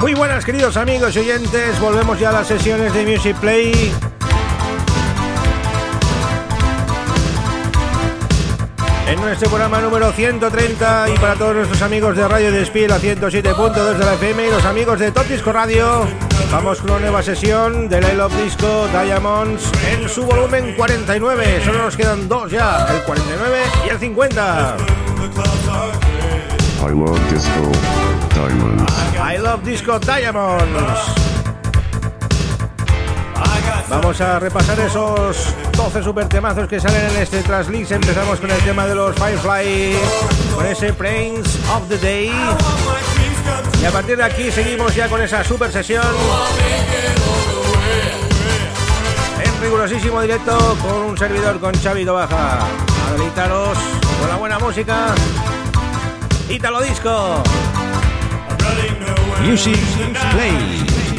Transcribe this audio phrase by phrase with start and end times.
[0.00, 4.09] Muy buenas queridos amigos y oyentes, volvemos ya a las sesiones de Music Play.
[9.10, 13.94] En nuestro programa número 130 y para todos nuestros amigos de Radio Despiel a 107.2
[13.96, 16.06] de la FM y los amigos de Top Disco Radio,
[16.52, 21.60] vamos con una nueva sesión de I Love Disco Diamonds en su volumen 49.
[21.64, 24.76] Solo nos quedan dos ya, el 49 y el 50.
[26.82, 27.72] I love disco
[28.32, 28.92] diamonds.
[29.18, 31.29] I Love Disco Diamonds.
[33.90, 37.90] Vamos a repasar esos 12 super temazos que salen en este Translix.
[37.90, 39.96] Empezamos con el tema de los Firefly,
[40.54, 42.32] con ese Prince of the Day.
[43.82, 46.06] Y a partir de aquí seguimos ya con esa super sesión.
[49.44, 52.60] En rigurosísimo directo con un servidor con Xavi Baja.
[52.60, 53.76] A deleitaros
[54.20, 55.14] con la buena música.
[56.48, 57.42] Italo Disco.
[59.42, 59.76] Music
[60.32, 61.09] Play.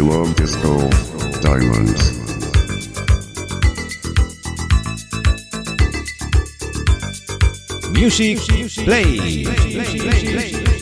[0.00, 0.88] Love disco
[1.40, 2.18] diamonds.
[7.90, 8.38] Music
[8.84, 9.44] Play.
[9.44, 10.79] Thank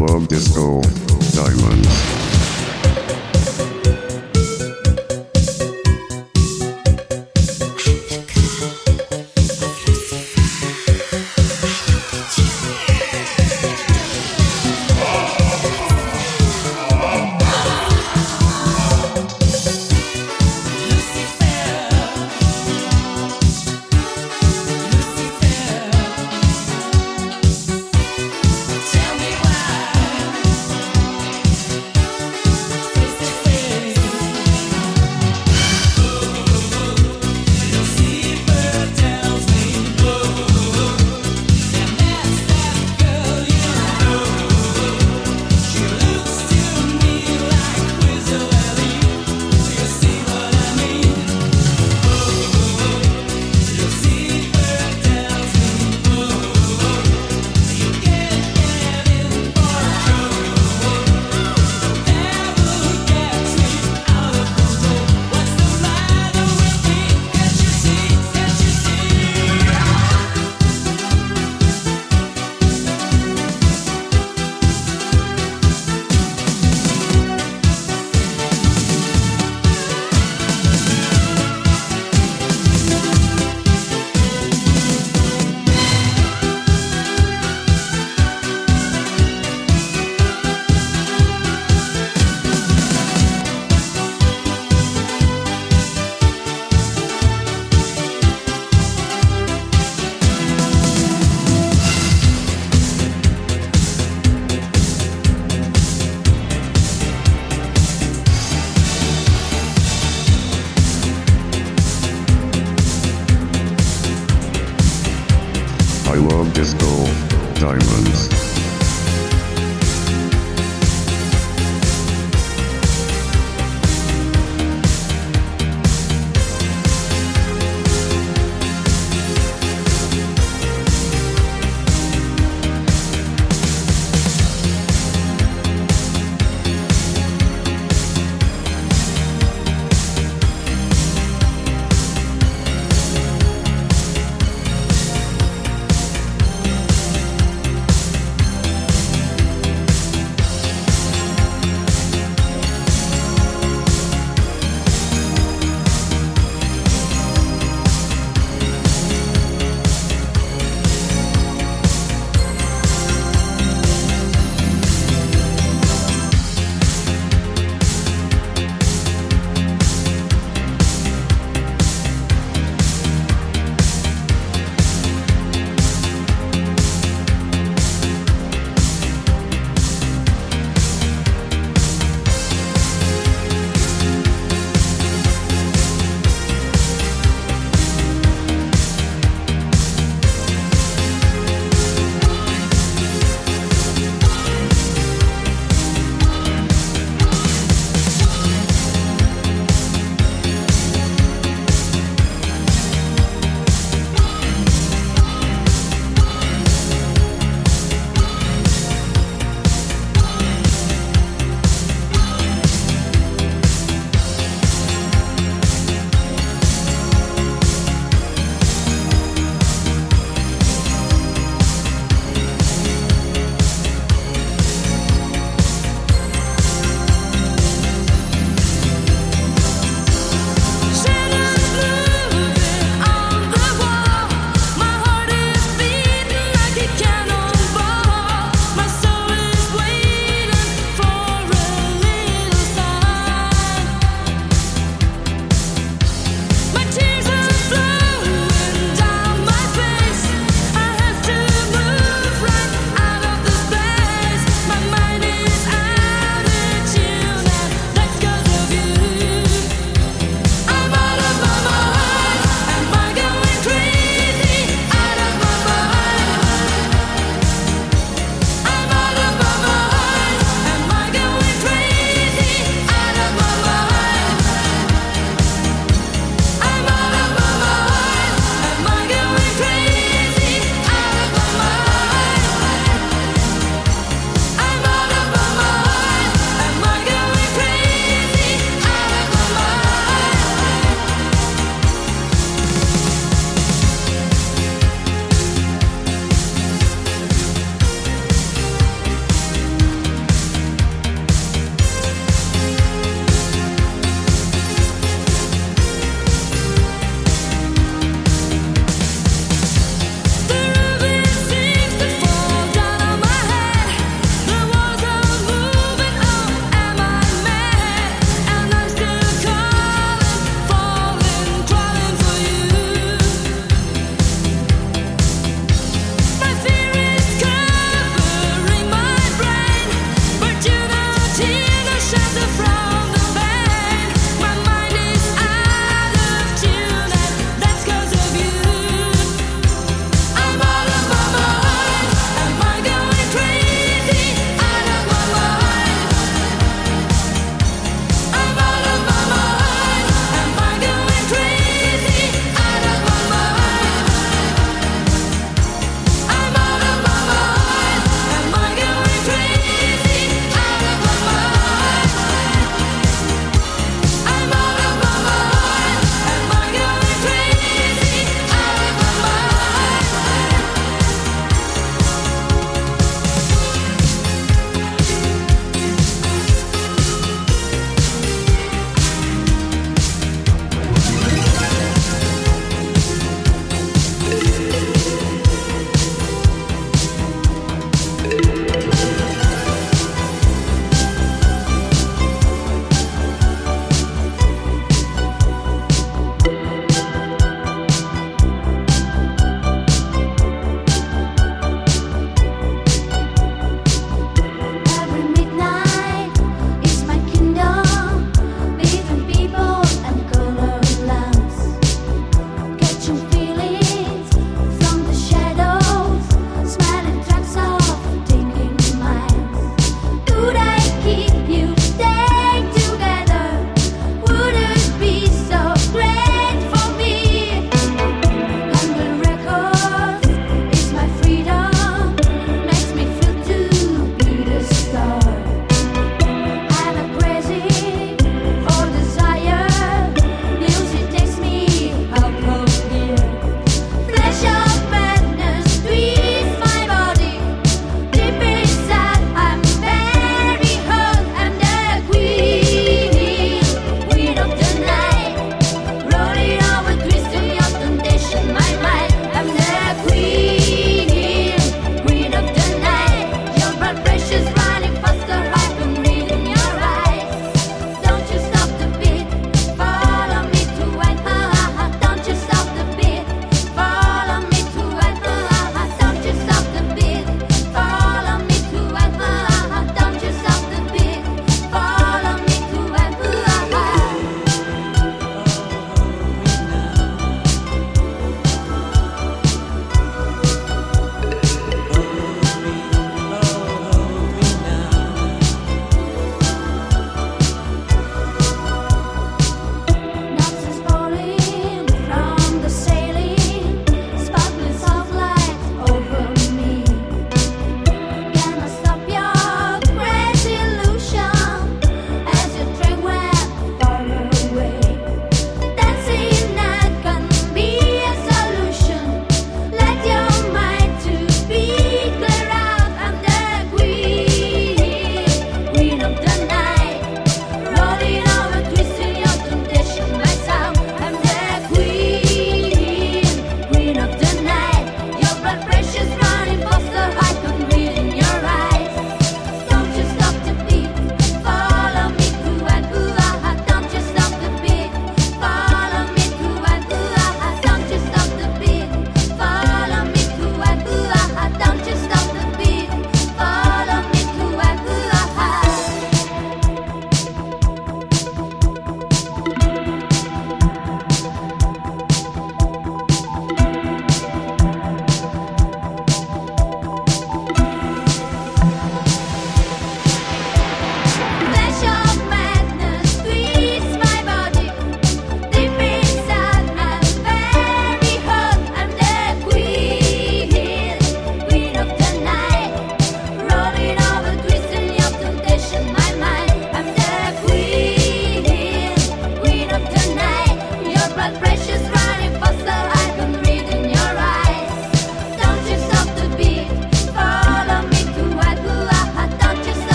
[0.00, 0.80] love disco
[1.34, 2.19] diamonds.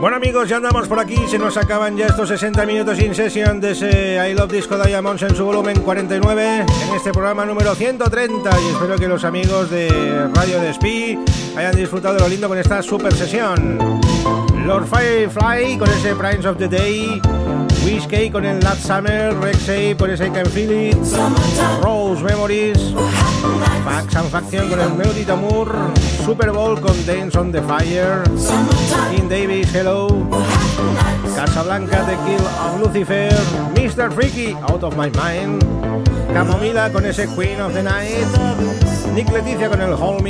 [0.00, 3.60] Bueno amigos, ya andamos por aquí, se nos acaban ya estos 60 minutos in session
[3.60, 8.50] de ese I Love Disco Diamonds en su volumen 49 en este programa número 130
[8.60, 9.88] y espero que los amigos de
[10.34, 11.18] Radio Despí
[11.56, 14.00] hayan disfrutado de lo lindo con esta super sesión.
[14.64, 17.20] Lord Firefly con ese Primes of the Day,
[17.88, 20.96] Whiskey con el Last Summer, Rexay por ese I Can Feel It,
[21.82, 22.78] Rose Memories,
[23.82, 25.74] Fax and Faction con el Melody Tamur,
[26.22, 28.24] Super Bowl con Dance on the Fire,
[29.10, 30.08] King Davis, Hello,
[31.34, 33.30] Casablanca, The Kill of Lucifer,
[33.74, 34.12] Mr.
[34.12, 35.64] Freaky, Out of My Mind,
[36.34, 38.26] Camomila con ese Queen of the Night,
[39.14, 40.26] Nick Leticia con el Hold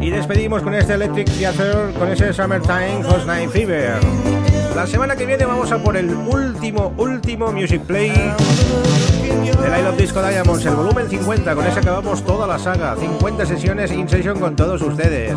[0.00, 4.55] y despedimos con este Electric Theater con ese Summertime Host Night Fever.
[4.76, 9.96] La semana que viene vamos a por el último, último Music Play del I Love
[9.96, 11.54] Disco Diamonds, el volumen 50.
[11.54, 12.94] Con ese acabamos toda la saga.
[12.94, 15.34] 50 sesiones in session con todos ustedes.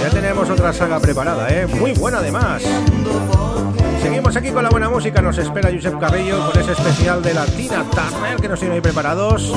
[0.00, 1.66] Ya tenemos otra saga preparada, ¿eh?
[1.66, 2.62] Muy buena además.
[4.00, 5.20] Seguimos aquí con la buena música.
[5.20, 8.80] Nos espera Josep Carrillo con ese especial de la Tina Turner que nos tiene ahí
[8.80, 9.52] preparados.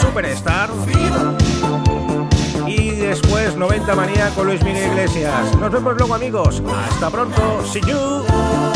[0.00, 0.70] Superstar.
[3.56, 5.56] Y después 90 Manía con Luis Miguel Iglesias.
[5.56, 6.62] Nos vemos luego amigos.
[6.90, 7.64] Hasta pronto.
[7.64, 8.75] See you.